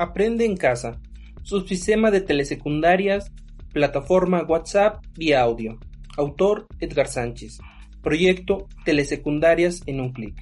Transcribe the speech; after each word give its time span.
Aprende 0.00 0.44
en 0.44 0.56
casa. 0.56 1.00
Subsistema 1.42 2.12
de 2.12 2.20
telesecundarias, 2.20 3.32
plataforma 3.72 4.44
WhatsApp 4.44 5.04
vía 5.16 5.40
audio. 5.40 5.76
Autor 6.16 6.68
Edgar 6.78 7.08
Sánchez. 7.08 7.58
Proyecto 8.00 8.68
Telesecundarias 8.84 9.82
en 9.86 9.98
un 10.00 10.12
clic. 10.12 10.36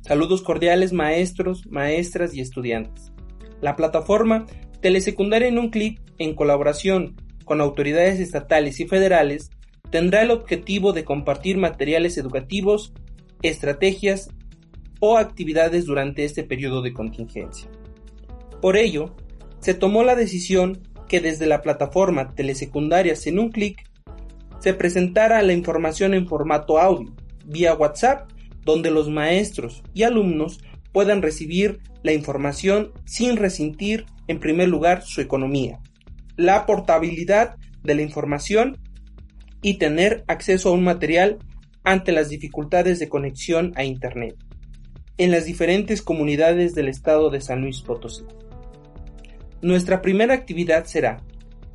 Saludos 0.00 0.42
cordiales 0.42 0.92
maestros, 0.92 1.68
maestras 1.68 2.34
y 2.34 2.40
estudiantes. 2.40 3.12
La 3.60 3.76
plataforma 3.76 4.46
Telesecundaria 4.80 5.46
en 5.46 5.60
un 5.60 5.70
clic, 5.70 6.00
en 6.18 6.34
colaboración 6.34 7.14
con 7.44 7.60
autoridades 7.60 8.18
estatales 8.18 8.80
y 8.80 8.88
federales, 8.88 9.50
tendrá 9.90 10.22
el 10.22 10.32
objetivo 10.32 10.92
de 10.92 11.04
compartir 11.04 11.58
materiales 11.58 12.18
educativos, 12.18 12.92
estrategias 13.42 14.30
o 14.98 15.16
actividades 15.16 15.86
durante 15.86 16.24
este 16.24 16.42
periodo 16.42 16.82
de 16.82 16.92
contingencia. 16.92 17.70
Por 18.60 18.76
ello, 18.76 19.16
se 19.60 19.74
tomó 19.74 20.04
la 20.04 20.14
decisión 20.14 20.82
que 21.08 21.20
desde 21.20 21.46
la 21.46 21.62
plataforma 21.62 22.34
Telesecundarias 22.34 23.26
en 23.26 23.38
un 23.38 23.50
clic 23.50 23.84
se 24.60 24.74
presentara 24.74 25.42
la 25.42 25.52
información 25.52 26.14
en 26.14 26.28
formato 26.28 26.78
audio, 26.78 27.14
vía 27.46 27.74
WhatsApp, 27.74 28.30
donde 28.64 28.90
los 28.90 29.08
maestros 29.08 29.82
y 29.94 30.02
alumnos 30.02 30.60
puedan 30.92 31.22
recibir 31.22 31.80
la 32.02 32.12
información 32.12 32.92
sin 33.06 33.36
resentir, 33.36 34.06
en 34.28 34.38
primer 34.38 34.68
lugar, 34.68 35.02
su 35.02 35.20
economía, 35.20 35.80
la 36.36 36.66
portabilidad 36.66 37.56
de 37.82 37.94
la 37.94 38.02
información 38.02 38.78
y 39.62 39.78
tener 39.78 40.24
acceso 40.28 40.68
a 40.68 40.72
un 40.72 40.84
material 40.84 41.38
ante 41.82 42.12
las 42.12 42.28
dificultades 42.28 42.98
de 42.98 43.08
conexión 43.08 43.72
a 43.76 43.84
Internet 43.84 44.36
en 45.16 45.30
las 45.30 45.44
diferentes 45.44 46.00
comunidades 46.00 46.74
del 46.74 46.88
estado 46.88 47.30
de 47.30 47.40
San 47.40 47.60
Luis 47.60 47.82
Potosí. 47.82 48.24
Nuestra 49.62 50.00
primera 50.00 50.32
actividad 50.32 50.84
será 50.84 51.18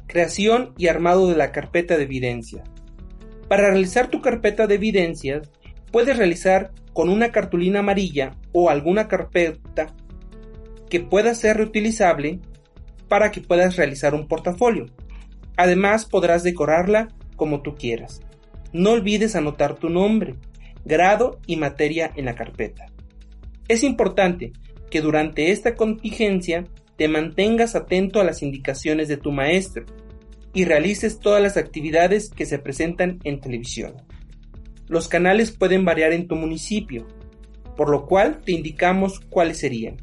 creación 0.07 0.73
y 0.77 0.87
armado 0.87 1.29
de 1.29 1.35
la 1.35 1.51
carpeta 1.51 1.97
de 1.97 2.03
evidencia. 2.03 2.63
Para 3.47 3.69
realizar 3.69 4.09
tu 4.09 4.21
carpeta 4.21 4.65
de 4.65 4.75
evidencias, 4.75 5.51
puedes 5.91 6.17
realizar 6.17 6.71
con 6.93 7.09
una 7.09 7.31
cartulina 7.31 7.79
amarilla 7.79 8.35
o 8.53 8.69
alguna 8.69 9.07
carpeta 9.07 9.93
que 10.89 10.99
pueda 10.99 11.35
ser 11.35 11.57
reutilizable 11.57 12.39
para 13.07 13.29
que 13.29 13.41
puedas 13.41 13.75
realizar 13.75 14.15
un 14.15 14.27
portafolio. 14.27 14.87
Además 15.57 16.05
podrás 16.05 16.43
decorarla 16.43 17.09
como 17.35 17.61
tú 17.61 17.75
quieras. 17.75 18.21
No 18.73 18.91
olvides 18.91 19.35
anotar 19.35 19.75
tu 19.75 19.89
nombre, 19.89 20.35
grado 20.85 21.39
y 21.45 21.57
materia 21.57 22.11
en 22.15 22.25
la 22.25 22.35
carpeta. 22.35 22.87
Es 23.67 23.83
importante 23.83 24.53
que 24.89 25.01
durante 25.01 25.51
esta 25.51 25.75
contingencia 25.75 26.65
te 26.97 27.07
mantengas 27.07 27.75
atento 27.75 28.19
a 28.19 28.23
las 28.23 28.41
indicaciones 28.41 29.07
de 29.07 29.17
tu 29.17 29.31
maestro 29.31 29.85
y 30.53 30.65
realices 30.65 31.19
todas 31.19 31.41
las 31.41 31.57
actividades 31.57 32.29
que 32.29 32.45
se 32.45 32.59
presentan 32.59 33.19
en 33.23 33.41
televisión. 33.41 33.95
Los 34.87 35.07
canales 35.07 35.51
pueden 35.51 35.83
variar 35.83 36.13
en 36.13 36.27
tu 36.27 36.35
municipio, 36.35 37.05
por 37.75 37.89
lo 37.89 38.05
cual 38.05 38.41
te 38.45 38.53
indicamos 38.53 39.19
cuáles 39.19 39.57
serían. 39.57 39.97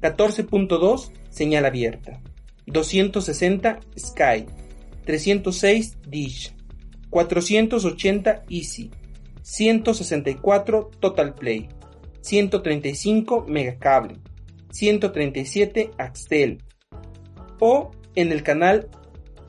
14.2 0.00 1.12
señal 1.30 1.64
abierta, 1.64 2.20
260 2.66 3.80
Sky, 3.98 4.46
306 5.04 5.98
Dish, 6.08 6.54
480 7.10 8.42
Easy, 8.48 8.90
164 9.42 10.90
Total 11.00 11.34
Play, 11.34 11.68
135 12.20 13.46
Megacable, 13.48 14.18
137 14.72 15.90
Axtel 15.98 16.62
o 17.60 17.90
en 18.14 18.32
el 18.32 18.42
canal 18.42 18.88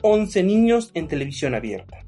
11 0.02 0.42
Niños 0.44 0.90
en 0.94 1.08
televisión 1.08 1.54
abierta. 1.54 2.04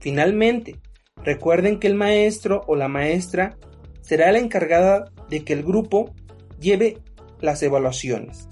Finalmente, 0.00 0.76
recuerden 1.24 1.78
que 1.78 1.86
el 1.86 1.94
maestro 1.94 2.62
o 2.66 2.76
la 2.76 2.88
maestra 2.88 3.56
será 4.02 4.30
la 4.32 4.38
encargada 4.38 5.10
de 5.30 5.44
que 5.44 5.52
el 5.52 5.62
grupo 5.62 6.12
lleve 6.60 6.98
las 7.40 7.62
evaluaciones 7.62 8.48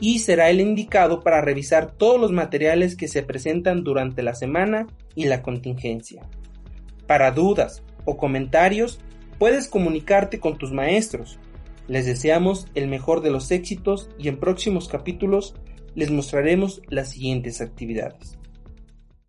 y 0.00 0.20
será 0.20 0.50
el 0.50 0.60
indicado 0.60 1.20
para 1.22 1.40
revisar 1.40 1.90
todos 1.90 2.20
los 2.20 2.32
materiales 2.32 2.96
que 2.96 3.08
se 3.08 3.22
presentan 3.22 3.82
durante 3.82 4.22
la 4.22 4.34
semana 4.34 4.86
y 5.14 5.24
la 5.24 5.42
contingencia. 5.42 6.22
Para 7.06 7.32
dudas 7.32 7.82
o 8.04 8.16
comentarios, 8.16 9.00
puedes 9.38 9.68
comunicarte 9.68 10.38
con 10.38 10.58
tus 10.58 10.72
maestros 10.72 11.38
les 11.88 12.06
deseamos 12.06 12.68
el 12.74 12.86
mejor 12.86 13.22
de 13.22 13.30
los 13.30 13.50
éxitos 13.50 14.10
y 14.18 14.28
en 14.28 14.38
próximos 14.38 14.88
capítulos 14.88 15.54
les 15.94 16.10
mostraremos 16.10 16.82
las 16.88 17.10
siguientes 17.10 17.60
actividades. 17.60 18.38